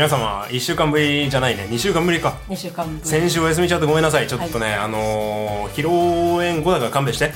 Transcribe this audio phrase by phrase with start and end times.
[0.00, 1.64] はい皆様1週間ぶりじゃないね。
[1.64, 2.38] 2週間ぶりか。
[2.48, 4.26] 2週間分先週お休みしちゃってごめんなさい。
[4.26, 7.30] ちょっとね、あのー、披露宴後だから勘弁して。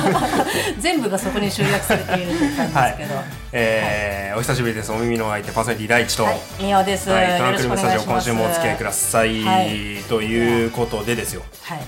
[0.80, 3.20] 全部がそこに集約されているという感じですけど、
[3.52, 4.90] えーお久しぶりです。
[4.90, 10.02] お耳の相手パーソナリティ第一と、はい、みおです、はい、トランクルームスタジオ今週もお付き合いください、はい。
[10.08, 11.42] ということでですよ。
[11.64, 11.80] はい。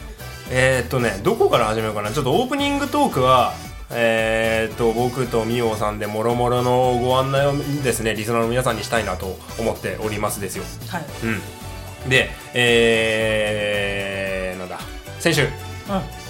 [0.50, 2.10] えー、っとねどこから始めようかな。
[2.10, 3.54] ちょっとオープニングトークは
[3.94, 10.64] えー、っと僕とみおさんでもろもろのご案内をですねリスナーの皆さんにしたいなと思っておりますですよ。
[10.88, 11.04] はい。
[11.24, 12.08] うん。
[12.08, 14.78] でえー、なんだ
[15.18, 15.42] 先週。
[15.42, 16.21] うん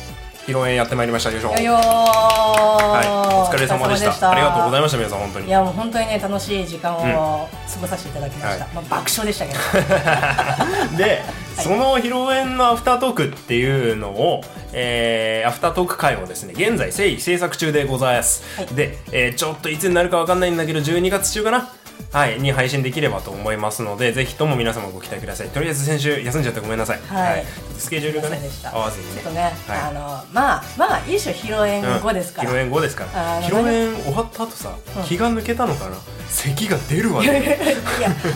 [0.46, 1.30] 披露宴やってまいりました。
[1.30, 1.54] よいしょ。
[1.62, 4.30] よはい、お疲れ様でした。
[4.30, 5.46] ありがとうございまました皆さん本当に。
[5.46, 8.74] いやもう本当にね楽しい時間を過ごさせていただきました、はい。
[8.74, 10.98] まあ、爆笑でしたけど。
[10.98, 11.22] で、
[11.56, 18.66] その披露宴のアフタートークっていうのを、えーアフタートーク会をですね現在誠意制作中でございます、はい。
[18.74, 21.68] で、えーちょっといつになるかわかんないんだけど12月中かな
[22.12, 25.48] はい、に配信できればと思いますのでぜひとも皆様ご期待ください。
[25.48, 27.44] とりあえず先週休んじゃってごめんなさい、はい。
[27.78, 28.38] スケジュールがね
[28.70, 29.12] 合わずにね。
[29.14, 29.80] ちょっとね、はい。
[29.80, 30.00] あの
[30.32, 32.56] まあまあいいでしょ披露宴後ですから、うん。
[32.56, 33.40] 披露宴後ですから。
[33.40, 35.02] 披露宴終わった後さ、うん。
[35.04, 35.96] 気が抜けたのかな？
[36.28, 37.76] 咳が出るわいやいねやいや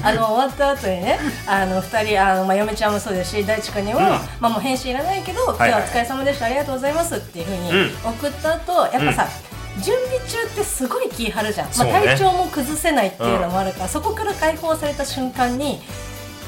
[0.02, 4.04] あの終わった後にねあの二人あの、まあ、嫁ちゃんもそうですし大地君にも、うん。
[4.04, 7.90] まあ、もう返信いらないけど、今日はお疲れ様でしたありがとうございますっていうふうにうん。
[8.10, 9.28] 送った後やっぱさ、
[9.82, 15.80] 準備中ってすごい気張るじゃん、まあ、体調も崩せないっていうのもあるから、そこから解放された瞬間に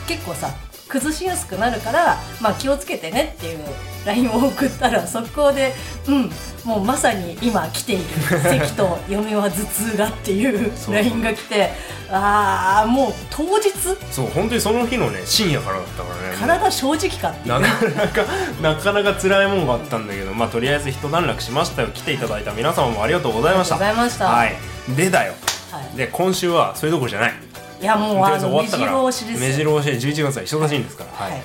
[0.07, 0.55] 結構さ
[0.89, 3.59] 崩しやすくなるから、まあ、気をつけてねっていう
[4.07, 5.75] LINE を送ったら速攻で
[6.07, 6.31] うん
[6.65, 8.05] もうまさに今来ている。
[8.43, 11.71] 咳と嫁は頭痛がっていう LINE が来て
[12.11, 13.71] ああもう当日？
[14.11, 16.37] そう本当にその日のね深夜からだったからね。
[16.39, 17.61] 体正直かっていう。
[17.61, 18.25] なかなか
[18.63, 21.89] なかなか辛いもんがあったんだけどまあとりあえず一段落しましたよ。
[21.89, 23.77] 来ていただいた皆様もありがとうございました。
[23.77, 24.27] ありがとうございました。
[24.27, 24.57] はい。
[24.97, 25.35] でだよ。
[25.71, 25.97] はい。
[25.97, 27.35] で今週はそれどころじゃない
[27.81, 30.01] いやもうあの目白押しです目白押し。
[30.01, 31.11] で11月は忙しいんですから。
[31.13, 31.43] はい、はい。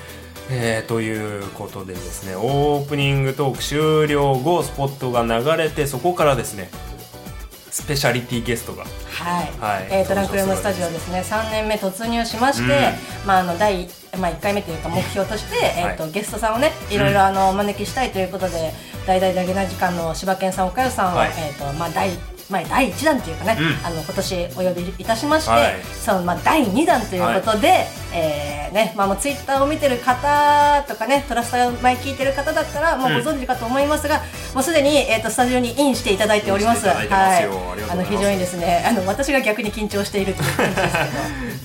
[0.50, 6.68] えーということでですねオープニングトーク終了後スポットが流れてそこからですね
[7.70, 8.84] スペシャリティゲストが。
[8.84, 9.88] はい、はい。
[9.90, 11.24] えー、トランクルームスタジオですね。
[11.26, 12.90] 3年目突入しまして、
[13.26, 18.72] まあ、あの第、まあ、1回目というか目標として、えーとはゲストさんをねいろいろあのお招きしたいということで
[19.08, 21.30] 大々だけな時間の柴犬さん岡代さんを、はい。
[21.36, 22.10] えーとまあ、第
[22.50, 23.86] まあ、第1弾というかね、うん。
[23.86, 25.82] あの今年お呼びいたしまして、はい。
[25.82, 34.20] そのまあ、第2弾ということで、えーねまあ、もうツイッターを見てる方とかねトラスター前聞いてる方だったらもうご存知かと思いますが、
[34.54, 36.86] もうすでに、えー、とスタジオにインしていただいております。
[36.86, 37.50] いますよ。
[37.50, 37.90] はい。
[37.90, 41.10] あの非常にですね あの私が逆に緊張しているという感じですけど。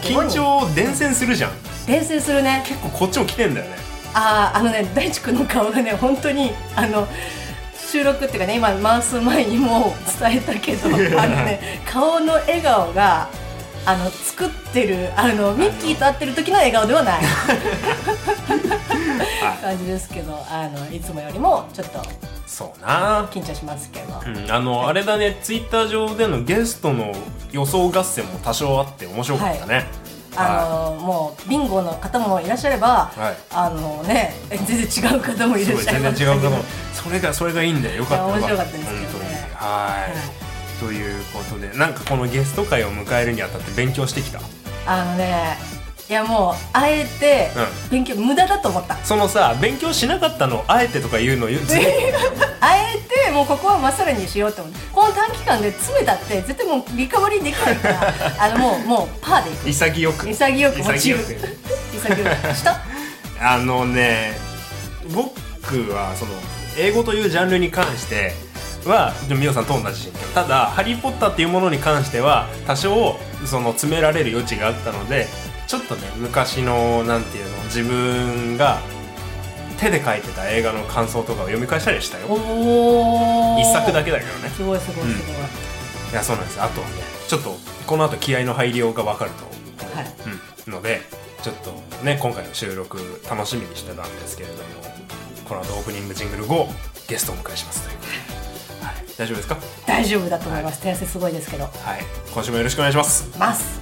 [0.00, 1.50] 緊に張伝染するじゃん。
[1.86, 2.62] 伝染するね。
[2.66, 3.90] 結構こっちも来てんだよね。
[4.12, 7.06] あーあのね大地君の顔がね本当にあの
[7.90, 10.98] 収録っていうかね今回す前にも伝えたけどあの
[11.44, 13.28] ね顔の笑顔が
[13.84, 17.22] あの作ってるあのミッキーと会ってる時の笑顔ではない。
[19.60, 22.00] 感じですけどあのいつもよりもちょっと
[22.46, 23.26] そうな。
[23.32, 27.12] 緊張しますけど、うん、あのあれだねツイッター上でのゲストの
[27.50, 29.86] 予想合戦も多少あって面白かったね、
[30.36, 33.36] あのもうビンゴの方もいらっしゃれば、はい。
[33.50, 36.58] あのね全然違う方もいらっしゃい全ます然違うかも
[37.02, 38.26] それがそれがいいんだよよかった。
[38.26, 39.06] 面白かよったですけどね。
[39.06, 39.24] 本当に。
[39.54, 44.40] はい、ということでなんかこのゲスト会を迎えるにあたって勉強してきた？
[44.86, 45.56] あのね
[46.08, 47.50] いやもうあえて
[47.88, 51.86] う勉強無駄だと思った、そのさ勉強しなかったのをあえてとか言うのずるい
[52.60, 54.80] あえてもうここはまっさらにしようと思って。
[54.92, 58.14] この短期間で詰めたって絶対もうリカバリーできないから
[58.44, 60.28] あのもうもうパーでいく潔く。
[60.28, 61.22] 潔く潔く。
[61.94, 62.54] 潔く。
[62.56, 62.80] した？
[63.40, 64.32] あのね
[65.14, 66.32] 僕はその
[66.80, 68.32] 英語というジャンルに関して
[68.86, 70.18] はみおさんと同じ心境。
[70.34, 75.28] ただ「ハリー・ポッター」っていうものに関しては多少その詰められる余地があったので
[75.66, 78.80] ちょっとね昔のなんていうの自分が
[79.78, 82.26] 手で書いてた映画の感想とかを読み返したりしたよ。
[83.58, 84.48] 一作だけだけどね。
[84.50, 85.36] すごいすごいすごい、
[86.12, 86.60] いやそうなんです。
[86.60, 86.94] あとはね
[87.28, 89.44] ちょっとこの後気合の入りようが分かると
[89.96, 90.06] はい。
[90.66, 91.02] うん、ので
[91.42, 91.72] ちょっと
[92.04, 94.60] ね今回の収録楽しみにしてたんですけれども
[95.50, 96.68] この後オープニングジングル後
[97.08, 99.56] ゲストをお迎えしますということで、はい、大丈夫ですか？
[99.84, 100.80] 大丈夫だと思います。
[100.80, 101.64] 点数すごいですけど。
[101.64, 101.72] はい。
[102.32, 103.36] 今週もよろしくお願いします。
[103.36, 103.80] ます。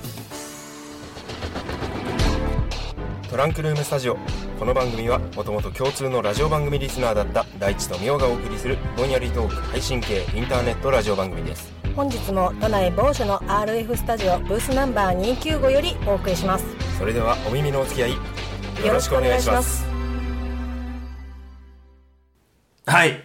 [3.29, 4.17] トランクルームスタジオ。
[4.59, 11.71] この番組はもともと共通のラジオ番組リスナーだった大地とみおがお送りするぼんやりトーク配信系インターネットラジオ番組です。
[11.95, 16.65] 本日も都内某所の RF スタジオブースナンバー295よりお送りします。
[16.99, 19.88] それではお耳のお付き合いよよろしくお願いします
[22.89, 23.23] はい。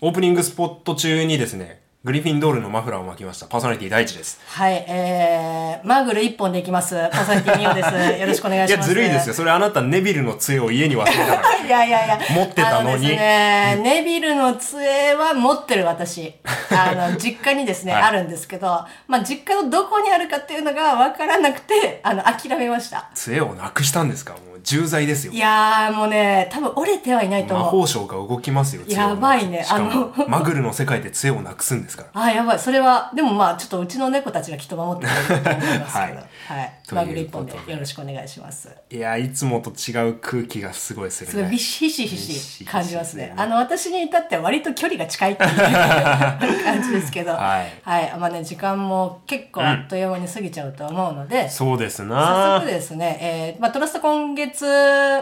[0.00, 3.46] オープニングスポット中にですねグリフィンドールのマフラーを巻きました。
[3.46, 4.40] パーソナリティ第一です。
[4.46, 6.94] はい、えー、マグル一本でいきます。
[7.12, 7.90] パーソナリティミオです。
[8.18, 8.88] よろしくお願いいや、します。
[8.88, 9.34] ずるいですよ。
[9.34, 11.56] それあなたネビルの杖を家に忘れたから。
[11.62, 12.18] いやいやいや。
[12.30, 16.32] 持ってたのにあですね、ネビルの杖は持ってる私。
[16.72, 18.66] あの、実家にですね、はいあるんですけど、
[19.06, 23.10] まあ、実家のどこにあるかっていうのがわからなくて、あの、諦めました。
[23.14, 24.32] 杖をなくしたんですか？
[24.32, 25.38] もう重罪ですよい。
[25.38, 27.70] やー、もうね、多分折れてはいないと魔思う。
[27.82, 28.82] 法省が動きますよ。
[28.88, 32.22] やばいねあのマグルの世界で杖をなくすんですから。
[32.22, 32.58] あ、やばい。
[32.58, 36.18] それは、でもまあ、ちょっとうちの猫たちがきっと守ってくれると思いますけど。
[36.18, 36.88] ははいい。
[36.88, 38.68] というマグル一本でよろしくお願いします。
[38.90, 41.50] いや、いつもと違う空気がすごいするすごいね。
[41.50, 43.32] ビシヒシヒビシヒシシ感じますね。
[43.36, 48.18] あの、私に至っては割と距離が近いっていう感じですけど、はいはい。
[48.18, 54.64] まあね、時間も結構あっという間に過ぎちゃうと思うので、そうです早な速ですね、えーまあ、トラスト今月、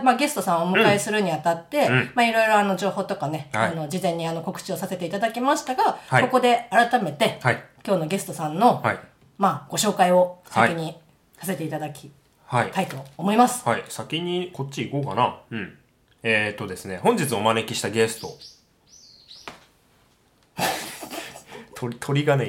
[0.03, 7.62] まあ、ゲストさんをお迎えするにあたって、んまあ、いろいろあの情報とかね、はいあの事前にあの告知をさせていただきましたが、はいここで改めて、はい。
[7.87, 8.99] 今日のゲストさんの、はい。
[9.38, 10.96] まあ、ご紹介を先に
[11.38, 12.10] させていただき
[12.46, 12.70] はい。
[12.70, 13.66] たいと思います。
[13.69, 13.84] はい。
[13.88, 15.37] 先にこっち行こうかな。
[15.50, 15.78] うん。
[16.22, 18.37] えー、っとですね、本日お招きしたゲスト。
[21.76, 22.49] 鳥、鳥がね。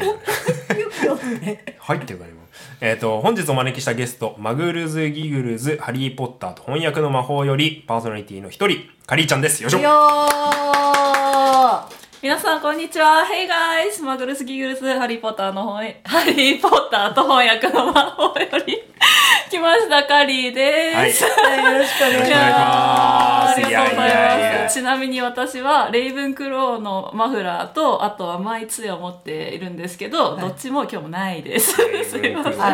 [1.79, 2.39] 入ってるかね、今。
[2.81, 9.61] えー、っと、本日お招きしたゲスト、マグルズ・ギグルズ・ハリー・ポッターと翻訳の魔法より、パーソナリティの一人、カリーちゃんです。
[9.61, 13.23] よいしょよー皆さん、こんにちは。
[13.25, 14.03] Hey guys!
[14.03, 18.77] マグルスギグルス、ハリーポッターの翻、ハリーポッターと翻訳の魔法より、
[19.49, 21.23] 来ました、カリーです。
[21.23, 21.63] はい。
[21.63, 24.73] よろしくお願いしまますありがとうございいやいやいやます。
[24.73, 31.71] ちなみに私は、レイブンクローのマフラーと、あと甘い杖を持っているんですけど、はいどっちも今日もないです。
[31.71, 32.53] すいません。
[32.53, 32.61] す。
[32.61, 32.69] あ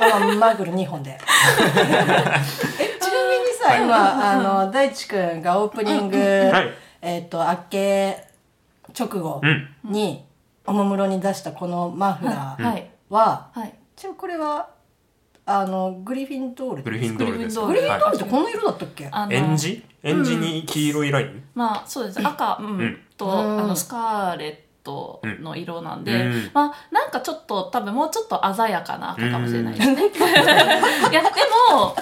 [0.00, 1.16] の、あのマグル2本で。
[2.80, 8.31] え、ちなみにさ、今、あの、大地くんがオープニング、はいえっと、明け
[8.98, 9.40] 直後
[9.84, 10.24] に、
[10.66, 12.90] おもむろに出したこのマフラーはい。
[13.08, 13.74] は、はい。
[13.96, 14.68] ちなこれは、
[15.44, 16.82] あの、グリフィンドール。
[16.82, 17.58] グリフィンドールです。
[17.58, 19.08] ググリフィンドールってはこの色だったっけ？
[19.10, 19.84] あのい、エンジ？
[20.04, 22.26] エンジに黄色いライン、まあそうです。
[22.26, 22.80] 赤、うん。
[22.80, 22.98] ん。
[23.16, 23.60] と、うん。
[23.60, 26.50] あのスカーレットの色なんで、うん。
[26.54, 30.06] まあなんかちょっと多分もうちょっと鮮やかな赤かもしれないですね。
[30.10, 31.28] いやで
[31.72, 31.94] も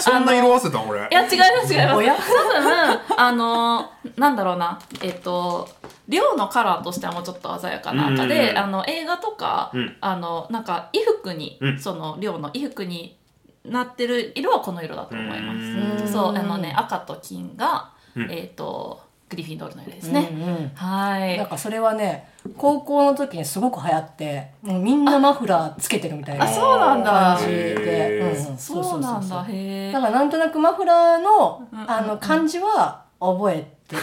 [0.00, 1.00] そんな色あせたん俺。
[1.00, 1.02] い。
[1.10, 1.94] や違います違います。
[1.94, 4.78] 多分あのなんだろうな。
[5.02, 5.68] えっと
[6.08, 8.58] 量のカラーとしてはもうちょっと鮮やかな赤で、うん。
[8.58, 9.96] あの映画とか、うん。
[10.00, 11.78] あのなんか衣服に、うん。
[11.78, 13.18] その量の衣服に
[13.64, 16.04] なってる色はこの色だと思います。
[16.04, 16.08] うん。
[16.12, 18.30] そうあのね赤と金が、うん。
[18.30, 19.00] えっ、と
[19.30, 20.28] グリフィンドールの色ですうんね。
[20.32, 21.38] うんはい。
[21.38, 29.44] なんかそれはね高校の時にすごく流行ってもうみんなマフラーつけてるみたいなあそうなんだ感じで、へーうんうんそうなんだ。
[29.48, 30.00] へえだ。
[30.00, 34.00] からなんとなくマフラーのうんあの漢字は覚えてる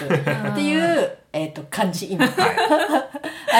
[0.51, 2.25] っていう、えっと漢字今。
[2.25, 2.31] は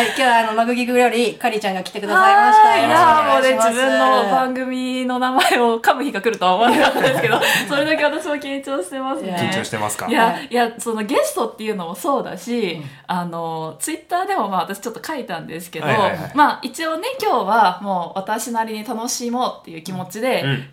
[0.02, 0.08] い。
[0.08, 2.70] 今日はあのマグギグよりカリちゃんが来てくださいました。
[2.70, 2.82] はい。
[2.90, 9.36] やーもうね自分の番組の名前を噛む日が来るとは思わなかったですけど それだけ私も緊張してますね。
[9.40, 10.08] 緊張してますか？
[10.08, 16.32] いや、はいいや、そのゲストっていうのもそうだし、あの、ツイッターでもまあ私ちょっと書いたんですけど、はいはいはい。
[16.34, 20.70] まあ一応ね、今日はもう私なりに楽しもうっていう気持ちで、うん。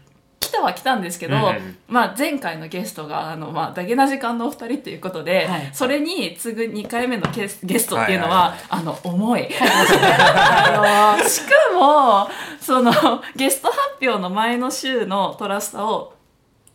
[0.55, 5.71] 来たは来たんですけど、うんうんまあ前回のゲストが、あの、まあ、ダゲな時間のお二人っていうことで、はい。
[5.73, 8.67] それに次ぐ2回目のゲスゲストっていうのは、はいはいはい。
[8.71, 9.49] あの、重い。
[9.61, 12.29] あの しかも、
[12.61, 12.93] その、
[13.37, 16.13] ゲスト発表の前の週のトラスタを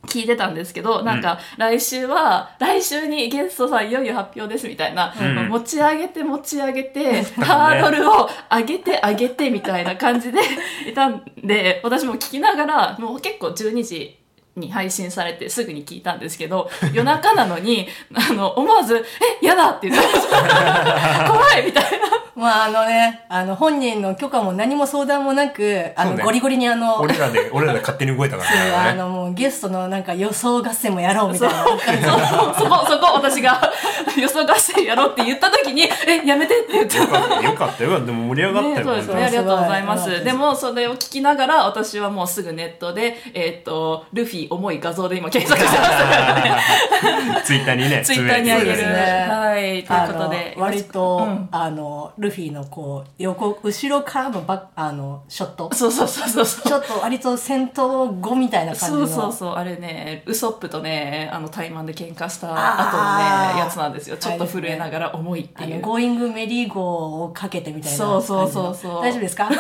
[0.10, 10.40] 聞いてたんですけど、なんか、来週は、来週にゲストさんいよいよ発表ですみたいな、うん持ち上げて持ち上げて、 ハードルを上げて上げてみたいな感じで
[10.90, 14.20] いたんで、 私も聞きながら、もう結構12時、
[14.56, 19.06] に配信されてすぐに聞いたんですけど、 夜中なのに、あの、思わず、
[19.42, 21.30] え、やだって言ってました。
[21.32, 21.90] 怖いみたいな。
[22.40, 28.72] まああのねあの本人の許可も何も相談もなくあの、ゴリゴリにあの俺らで、 俺らで勝手に動いたかそうらね。
[28.92, 31.64] あのもうゲストのなんか予想合戦もやろうみたいな。
[31.64, 31.80] そう、
[32.58, 33.62] そこ、そこ、私が
[34.20, 38.06] 予想合戦やろうって言った時に、え、やめてって言ってよかった、よかった、よかった。
[38.06, 39.14] でも盛り上がったよ、ね、そうですね。
[39.14, 46.62] 本ありがとうございますでも、それを聞きながら、私はもうすぐネットで、えーっと、ルフィ重い画像で今検索してましたからね。
[47.02, 48.78] 当 にツイッターにね、ツイッターにあげる。
[48.78, 56.68] ねはい、ということで割と、うんあのルフィのこう横後ろからのバッあのショットそうそうそうそうそう。
[56.68, 64.09] ちょっと割と戦闘後みたいな感じそのうそうそう、あれね、ウソップとね、あの、タイマンで喧嘩した後のね、やつなんですよ。
[64.18, 65.74] ちょっと震えながら重いっていう。
[65.76, 69.02] あのゴーイングメリー号をかけてみたいなそうそうそうそう。
[69.04, 69.50] 大丈夫ですか？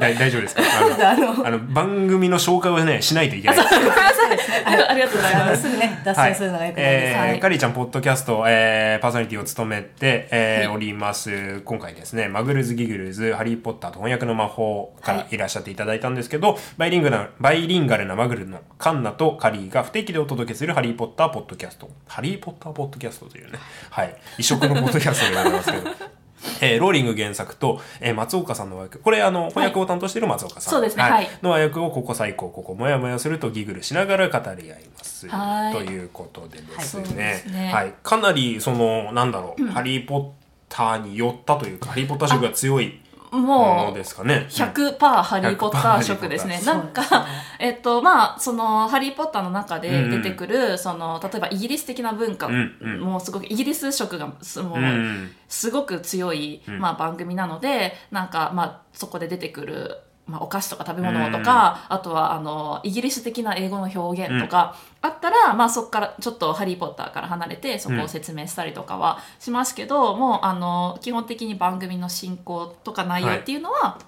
[0.00, 0.62] 大大丈夫ですか？
[1.10, 3.56] あのあのあの番組の紹介をねしないといけない。
[3.56, 5.64] ですありがとうございあます。
[5.64, 7.40] のすぐね脱線するのがよくないです、えーはい。
[7.40, 10.76] カリーちゃんポッドキャスト、えーパーソナリティを務めて、えーはい。
[10.76, 15.34] おります今回ですねマグルズ・ギグルズ「ハリー・ポッターと翻訳の魔法」からはい。
[15.36, 23.58] いらっしゃっていただいたんですけど、バイリンガルなバイリンガルなマグルのカンナとカリーが不定期でお届けする「ハリー・ポッター」ポッドキャスト「ハリー・ポッター」ポッドキャストというね、
[23.90, 25.90] はい、異色のポッドキャストでございますけど。
[26.60, 28.98] えーローリング原作と、えー松岡さんの和訳。
[28.98, 30.72] これ、あの、翻訳を担当している松岡さん。
[30.74, 35.28] そうですねはいの和訳を、ここ最高、ここもやもやすると giggle しながら語り合います。
[35.28, 37.50] はいということでですはいねす。
[37.50, 37.94] ねはい。
[38.02, 40.26] かなり、その、なんだろう、ハリーポッ
[40.68, 43.00] ターに寄ったというか、ハリーポッター色が強い
[43.36, 44.46] ももうのですかね。
[44.50, 46.60] 100%ハリー・ポッター色ですね。
[46.62, 47.26] 100%なんか、
[47.58, 55.30] えっと、まあ、その、ハリー・ポッターの中で出てくる、その、例えばイギリス的な文化、もうすごく、イギリス色が、すもう、うん。
[55.48, 73.98] すごく強い、まあ、番組なので、なんか、まあ、そこで出てくる、まあ、お菓子とか食べ物とか、あとは、あの、イギリス的な英語の表現とか、あったら、まあ、そこから、ちょっとハリー・ポッターから離れて、そこを説明したりとかはしますけど、もう、あの、基本的に番組の進行とか内容っていうのは、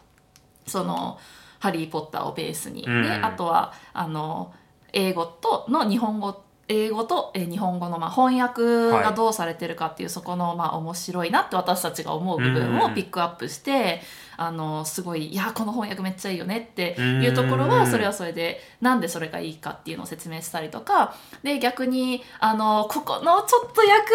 [0.69, 1.19] その
[1.59, 3.03] 「ハリー・ポッター」をベースに、うん。
[3.03, 4.53] であとはあの
[4.93, 14.03] 英語との日本語英語とえー日本語のまあ翻訳がどうされてるかっていう、そこのまあ面白いなって私たちが思う部分をピックアップして、
[14.37, 24.09] あのすごい「いやこの翻訳めっちゃいいよね」っていうところうんはそれはそれでなんでそれがいいかっていうのを説明したりとかで逆にあのここのちょっと役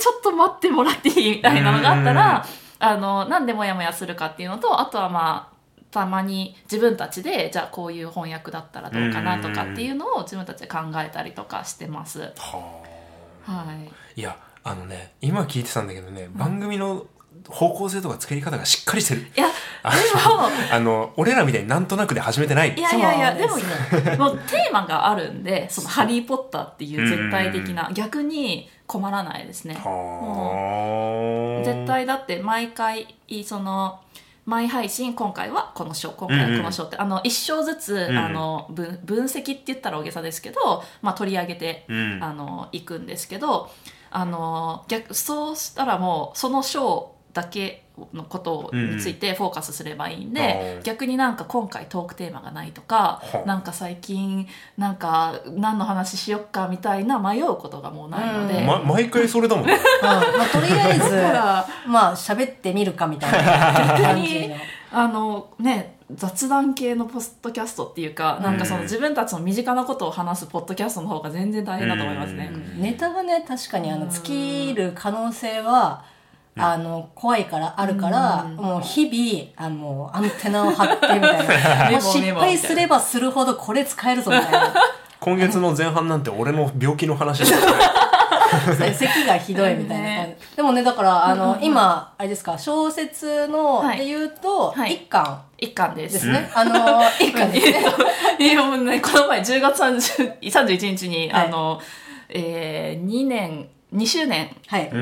[0.00, 1.36] ちょっと待ってもらっていい？
[1.36, 2.46] みたいなのがあったら。
[2.84, 5.56] あのなんでモヤモヤするかっていうのとあとはまあ
[5.92, 12.32] たまに自分たちでじゃあこういう翻訳だったらどうかなとかっていうのを自分たちで考えたりとかしてます。
[12.38, 12.82] は
[13.44, 13.88] はい。
[13.88, 13.92] あ。
[14.16, 17.06] いや、あのね、今聞いてたんだけどね、番組の
[17.48, 19.22] 方向性とか作り方がしっかりしてる。
[19.22, 19.46] いや
[19.82, 22.74] あでもあの、俺らみたいになんとなくで始めてない。
[22.74, 29.74] いやいやいやでもそうですもうテーマがあるんでその「ハリー・ポッター」っていう絶対的な逆に困らないですね。
[29.74, 31.64] はあ。
[31.64, 34.00] 絶対だって毎回その
[34.44, 42.18] 毎配信今回はこの章今回はこの章って、あの一章ずつ、うんあの分分析って言ったら大げさですけど、まあ、取り上げて、うん。
[42.22, 43.70] あのいくんですけど
[44.10, 53.46] あの逆そうしたらもうその章だけのことについてフォーカスすればいいんで、うん逆になんか今回トークテーマがないとか、はあ。
[53.46, 54.46] なんか最近
[54.76, 58.54] なんか何の話しよっかみたいな迷うことがもうないので。
[58.58, 58.66] うん。
[58.66, 59.66] ま、毎回それだもん。
[59.66, 59.74] ね。
[59.74, 64.00] うんまあ、とりあえずだからまあ喋ってみるかみたいな。
[64.00, 64.56] 感じの。
[64.94, 72.50] あのね雑談系のポッドキャストっていうか、なんかその自分たちの身近なことを話すポッドキャストの方が全然大変だと思いますね。
[72.52, 72.82] うん。
[72.82, 76.04] ネタがね確かにあの尽きる可能性は
[76.56, 78.56] あの怖いからあるから、うん。
[78.56, 81.90] もう日々あのアンテナを張ってみたいな。
[81.92, 84.74] もう失敗すればするほどこれ使えるぞみたいな。
[85.20, 88.12] 今月の前半なんて俺の病気の話してた。
[88.92, 93.98] 咳がひどいみたいな感じ、でもねだからあの、今あれですか小説のはい。
[93.98, 94.94] で言うと、はい。
[94.94, 95.42] 一巻。
[95.56, 96.02] 一巻で。
[96.02, 97.84] ですすね、あの一巻ですね。
[98.38, 101.46] いやもうね、この前10月30 31日に、はい。
[101.46, 101.80] あの、
[102.28, 104.50] えー、2年、2周年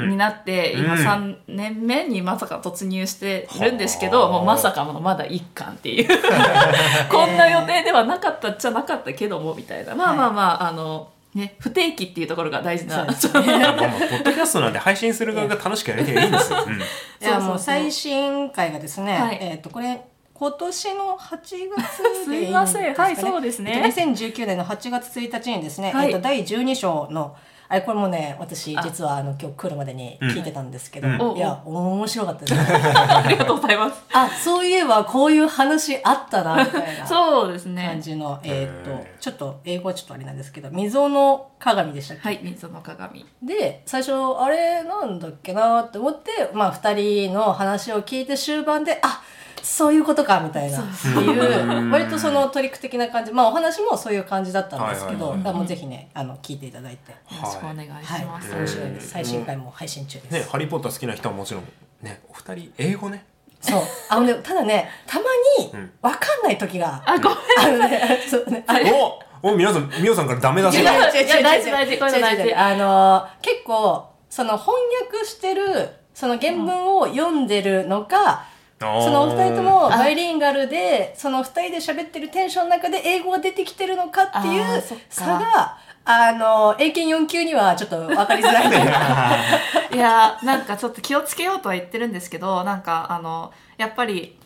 [0.08, 1.00] になって、今うん。
[1.00, 4.32] 3年目にまさか突入してるんですけど、はあ。
[4.32, 6.08] もうまさかのまだ1巻っていう。
[7.08, 9.94] こんな予定ではなかったっちゃなかったけどもみたいな。
[9.94, 13.06] まあまあまあ、あのね不定期っていうところが大事な。
[13.06, 16.58] ポッドキャストなんで配信する側が楽しくやれていいんですよ。
[16.66, 16.88] うんいやそう
[17.20, 17.40] そう。
[17.40, 19.38] そうもう最新回がですね、はい。
[19.40, 20.00] えっ、とこれ
[20.34, 22.94] 今年の8月すでいいんいません。
[22.94, 23.82] はいそうですね。
[23.84, 26.06] えっと2019年の8月1日にですね、はい。
[26.06, 27.36] えっと第12章の
[27.72, 28.82] あれこれもね私あ。
[28.82, 31.14] 実はあの今日来るまでに聞いてたんですけど、うん。
[31.14, 32.54] うんいや面白かったです。
[32.54, 34.02] ね ありがとうございます。
[34.12, 43.24] あそういえばこういう話あったなみたいな そうです感ねじの、えっ、とちょっと英語はちょっとあれなんですけど溝の鏡でしたっけ、はい水の鏡。
[43.42, 49.22] で最初あれなんだっけなって思って、まあ、2人の話を聞いて終盤であ
[49.62, 50.80] そういうことかみたいな。
[50.80, 53.30] っていう 割とそのトリック的な感じ。
[53.30, 58.24] まあお話もそういう感じだったんですけど、はもうぜひねあの聞いていただいて、よろしくお願いしはい。
[58.24, 59.10] ます、面白いです。
[59.10, 61.64] 最新回も配信中です、ね、ハリー・ポッター好きな人はもちろん、
[62.00, 63.26] ね、お二人、英語ね。
[63.60, 63.82] そう。
[64.08, 65.24] あのねただねたま
[65.58, 65.92] にうん。
[66.00, 68.18] 分かんない時があごめんあのね。
[68.26, 68.64] そうね。
[68.66, 68.90] あれ
[69.42, 70.80] おお、皆さん、みおさんからダメ出し。
[70.80, 71.10] いやが。
[71.10, 72.54] いやいや大事大事こういうの大事。
[72.54, 74.74] あの結構その翻
[75.12, 78.44] 訳してるその原文を読んでるのか、
[78.78, 88.70] そのお二人ともバイリンガルでその二人で喋ってるテンションの中で英語が出てきてるのかっていう差があの英検4級にはちょっと分かりづらい。
[89.90, 94.38] と いやーなんかちょっと気をつけようとは言ってるんですけどなんかあのやっぱり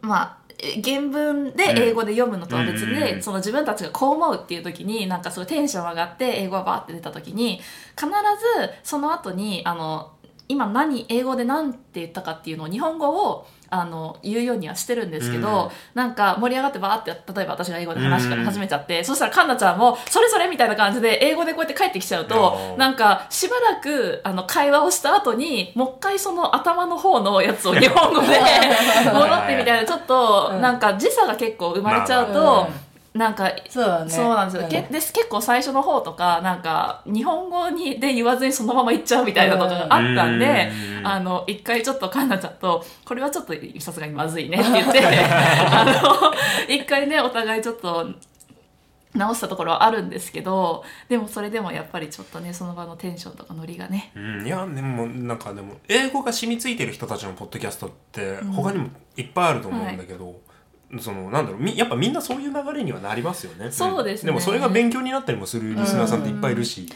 [0.00, 0.39] まあえ
[0.84, 7.60] 原文で英語で読むのとは別で、うんその自分たちがこう思うっていう時になんかすごいテンション上がって英語がバーって出た時に
[7.96, 10.12] 必ずその後にあの
[10.48, 15.70] 今何英語で何て言ったかっていうのを日本語をあの言うようにはしてるんですけど、うん。
[15.94, 28.26] なんか盛り上がってバーって例えば私が英語で話から始めちゃって、そしたらカンナちゃんもそれそれみたいな感じで英語でこうやって帰ってきちゃうとうんなんかしばらくあの会話をした後にもう一回その頭の方のやつを日本語で
[29.12, 34.10] 戻ってみたいなちょっとうんなんか時差が結構生まれちゃうまあとまあなんかそうだね。
[34.10, 41.06] そうなんですよ、けで結構最初の方とかなんか日本語にで言わずにそのまま言っちゃうみたいなのがあったんで、うん。
[41.06, 46.32] あの一回ちょっとカンナちゃんとこれはちょっとさすがにまずいねって言って あの
[46.72, 48.06] 一回ねお互いちょっと
[49.14, 54.12] 直したところはあるんですけどでもそれでもやっぱりちょっとねその場のテンションとかノリがね。
[54.14, 60.40] うん、いやでもなんかでも英語が染みついてる人たちのポッドキャストって他にもいっぱいあると思うんだけど、
[60.98, 63.70] そのなんだろうみやっぱみんなそういう流れにはなりますよね。
[63.70, 64.28] そうですね。
[64.28, 66.88] でもそれが勉強になったりもするリスナーさんっていっぱいいるし、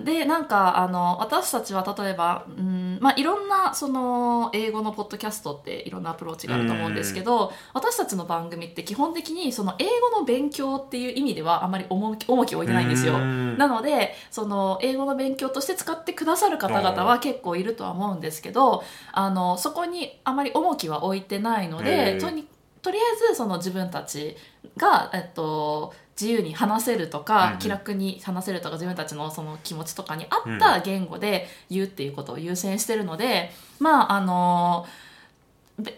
[0.00, 13.14] でなんかあの私たちは例えば、うんまあ、いろんなその英語のポッドキャストっていろんなアプローチがあると思うんですけど、私たちの番組って基本的にその英語の勉強っていう意味ではあまり重き重きを置いてないんですよ。
[13.14, 13.58] うん。
[13.58, 22.46] なのでその英語の勉強として使ってくださる方々は結構いるとは思うんですけどあのそこにあまり重きは置いてないのでとに
[22.82, 24.36] とりあえずその自分たち
[24.76, 34.86] が、えっと、自由に話せるとか、うん気楽に話せるとか自分たちのその気持ちとかに合った言語で言うっていうことを優先してるので、まああの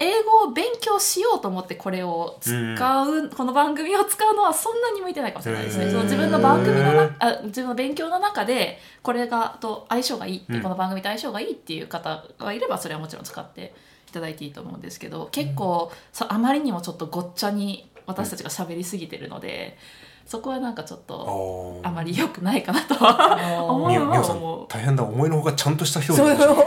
[0.00, 5.88] 英語を勉強しようと思ってこれを使う、この番組を使うのはそんなに向いてないかもしれないですね。
[5.88, 10.62] その自分の番組のなあ自分の勉強の中でこれがと相性がいいって、うん。
[10.62, 13.72] この番組と相性がいいっていう方がいればそれはもちろん使って
[14.08, 19.76] いただいていいと思うんですけど結構、さあまりにもちょっとごっちゃに私たちが喋りすぎてるので、
[20.28, 24.10] そこはなんかちょっとあまり良くないかなとは 思う。
[24.10, 24.66] は思う。
[24.68, 26.64] 大変だ思いのほかちゃんとした表そう現でしょ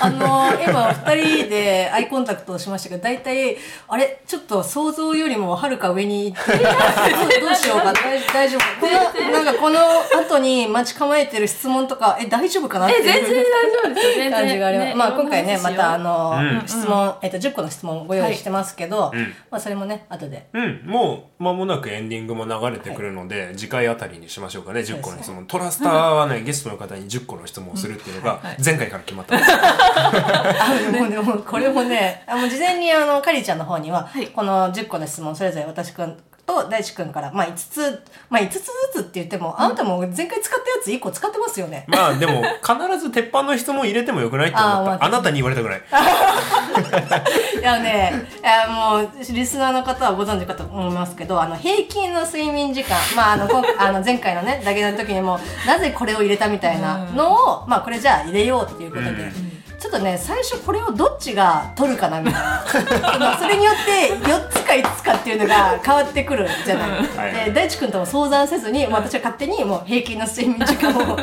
[0.00, 4.22] あの今二人でアイコンタクトをしましたけど大体あれ？
[4.26, 6.62] ちょっと想像よりもはるか上に行ってどう
[7.46, 7.92] どうしようか？
[8.02, 9.78] 大大丈夫このなんかこの
[10.18, 12.86] 後に待ち構えてる質問とかえ大丈夫かな？
[12.86, 19.34] ってえ全然いう大丈夫ですよ感じがあります、まあ今回ねまたあのの、うん質問、えっと10個の質問をご用意してますけど、うん。
[19.50, 20.46] まあそれもね後で。
[20.52, 28.56] うん、もう間もなくエンディングも流れてくるので、次回あたりにしましょうかね10個の質問、トラスターはねゲストの方に10個の質問をするっていうのがはい。
[28.64, 34.28] 前回から決まったんです、 あでもでもこれもねあもう事前にあのカリーちゃんの方には、はい。
[34.28, 38.62] この10個の質問それぞれ私くんと大地くんから、まあ、5つ、まあ、5つず
[38.94, 41.84] つって言っても、あなたも前回使ったやつ1個使ってますよね。
[41.88, 44.78] まあでも必ず鉄板の質問入れてもよくないって思った。
[44.78, 45.82] あーまああなたに言われたぐらい。
[47.60, 59.55] いやね、いやもう、リスナーの方はご存知かと思いますけど、あの、平均の睡眠時間、まあ、あの、あの前回のね、だけの時にも、なぜこれを入れたみたいなのを、まあ、これじゃあ入れようっていうことで、うん
[59.86, 63.38] ちょっとね、最初これをどっちが取るかなみたいな。
[63.38, 66.90] それによって、4つか5つかっていうのが変わってくるじゃない。
[66.90, 71.16] はいで、大地君とも相談せずに、まあ私は勝手にもう平均の睡眠時間を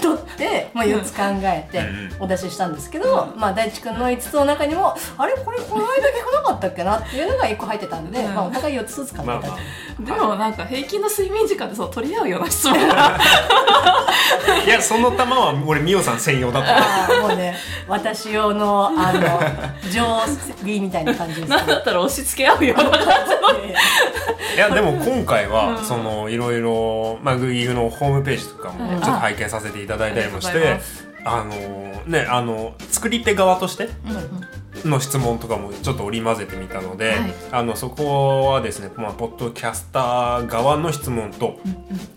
[0.00, 8.34] 取って、まあ4つ考えてうんお出ししたんですけど、まあ大地君の5つの中にも、あれこれこの間聞かなかったっけなっていうのが1個入ってたんで、うん。
[8.34, 9.58] まあお互い4つずつ考えたま
[10.00, 12.78] でもなんか平均の睡眠時間でそう取り合うような質問
[14.66, 16.76] いやその球は俺ミオさん専用だった。
[16.76, 19.40] ああもうね私用のあの
[19.90, 20.00] 定
[20.62, 22.90] 規みたいな感じですなんだったら押し付け合うような。
[22.90, 23.52] 感じの
[24.54, 30.80] いやでも今回はそのいろいろまあグイグのホームページとかもちょっと拝見させていただいたりもして
[31.24, 33.88] あのねあの作り手側として
[34.84, 37.34] の質問とかもちょっと織り交ぜてみたので、はい。
[37.52, 41.60] あのそこはですね、まあ、ポッドキャスター側の質問と、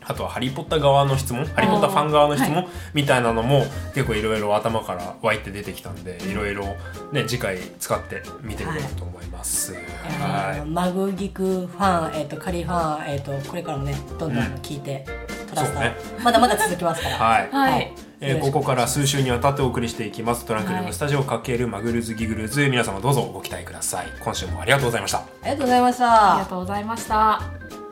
[0.02, 6.66] あとはハリー・ポッター側の質問ハリー・ポッターファン側の質問、みたいなのも結構いろいろ頭から湧いて出てきたんでいろいろ
[7.12, 9.76] ね次回使ってみてみようと思います。
[10.22, 15.25] あのマグギクファン、えっとカリーファン、えっとこれからもねどんどん聞いて、トラ
[15.56, 15.96] スター、そうね。
[16.24, 17.16] まだまだ続きますから。
[17.18, 17.94] はい、はい、はい。
[18.22, 20.46] えーここから数週にわたってお送りしていきます。
[20.46, 22.68] トランクルームスタジオかけるマグルズギグルズ。
[22.70, 24.08] 皆様どうぞご期待ください。
[24.24, 25.18] 今週もありがとうございました。
[25.20, 26.46] ありがとうございましありたが。
[26.50, 27.85] とうございました。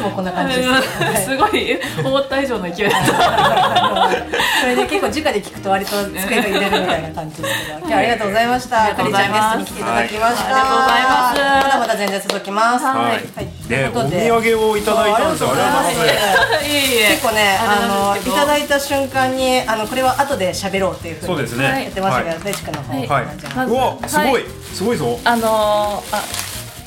[0.00, 0.62] つもこんな感じで
[1.16, 1.24] す。
[1.26, 4.10] すごい思った以上の勢いだった。
[4.60, 7.78] それで結構直で聞くと割と机が揺れるみたいな感じですけど。
[7.78, 8.82] 今日はありがとうございました。
[8.84, 9.40] ありがとうございます。
[9.40, 10.60] かりちゃんゲストに来ていただきました、はい。
[10.60, 12.84] ありがとうございますまだまだ全然続きます。
[12.84, 12.96] はい。
[12.96, 13.90] はい、といで。
[13.90, 15.50] お土産をいただいたんですよ。
[15.50, 16.70] ありがとうございます。
[17.10, 18.20] 結構ねあのい。
[18.20, 21.84] ただいた瞬間にあのこれは後で喋ろうっていうふうにそうですね。
[21.84, 22.44] やってましたけど、はい。
[22.44, 23.06] デチ君の方、はい。
[23.08, 23.66] はい。
[23.68, 24.44] うわすごい、はい。
[24.72, 25.18] すごいぞ。
[25.24, 26.22] あのーあ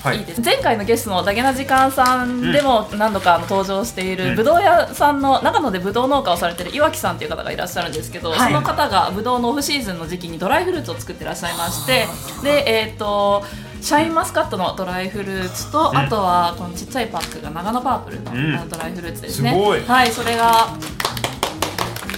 [0.04, 0.20] はい。
[0.20, 0.42] いいです。
[0.42, 4.36] 前回のゲストのダゲな時間さんでも何度かあの登場しているうん。
[4.36, 8.40] ぶどう屋さんの長野でぶどう農家をされてる岩木さんという方がいらっしゃるんですけど、はい。
[8.40, 12.06] その方がぶどうのオフシーズンの時期にドライフルーツを作ってらっしゃいまして
[12.44, 13.44] でえっ、と
[13.82, 15.98] シャインマスカットのドライフルーツと、ん。
[15.98, 19.52] あとはこのちっちゃいパックが長野パープルの,、ドライフルーツですね。
[19.52, 19.82] すごい。
[19.82, 20.76] はいそれが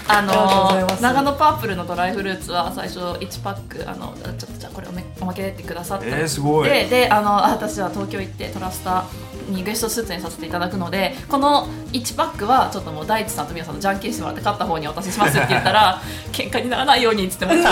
[0.08, 1.02] あのます。
[1.02, 6.70] 長野パープルのドライフルーツは最初1パックあのちょっとじゃあこれおめおまけでってくださったえー、すごい。
[6.70, 9.06] でであのあ私は東京行ってトラスタ
[9.50, 17.70] にゲスト出演させていただくのでこの1パックはちょっともう大地さんと皆さんのじゃんけんしてもらって勝った方にお渡ししますって言ったら 喧嘩にならないようにっつってもらって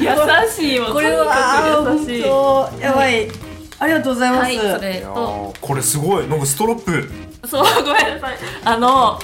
[0.00, 0.08] 優
[0.50, 2.20] しいもうこれは優しい。
[2.80, 3.28] やばい、
[3.78, 6.28] ありがとうございます、はいこれすごい。
[6.28, 7.10] なんかストロップ。
[7.46, 8.36] そうごめんなさい。
[8.64, 9.18] あの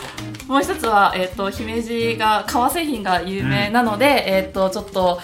[0.51, 5.21] もう一つは、えっと姫路が革製品が有名なので、えっとちょっと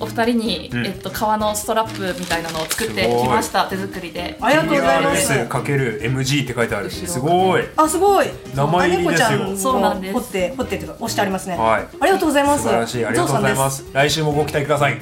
[0.00, 0.86] お二人に、うん。
[0.86, 4.38] えっと革のストラップみたいなのを作ってきました手作りで。
[4.40, 5.32] ありがとうございます。
[5.34, 6.86] TRS×MG って書いてある。
[6.86, 7.64] 後ろすごい。
[7.76, 8.26] あすごい。
[8.54, 9.28] 名前入りですよ。
[9.28, 10.14] あ猫ちゃんそうなんです。
[10.14, 11.86] 彫って彫ってというか押してありますね、はい。
[12.00, 12.62] ありがとうございます。
[12.62, 13.04] 素晴らしい。
[13.04, 13.84] ありがとうございます。
[13.92, 14.98] 来週もご期待ください